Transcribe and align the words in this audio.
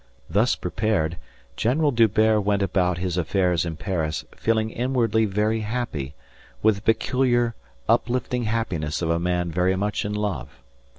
Thus 0.27 0.55
prepared, 0.55 1.17
General 1.55 1.91
D'Hubert 1.91 2.41
went 2.43 2.63
about 2.63 2.97
his 2.97 3.17
affairs 3.17 3.67
in 3.67 3.75
Paris 3.75 4.25
feeling 4.35 4.71
inwardly 4.71 5.25
very 5.25 5.59
happy 5.59 6.15
with 6.63 6.77
the 6.77 6.81
peculiar 6.81 7.53
uplifting 7.87 8.45
happiness 8.45 9.03
of 9.03 9.11
a 9.11 9.19
man 9.19 9.51
very 9.51 9.75
much 9.75 10.03
in 10.03 10.13
love. 10.15 10.59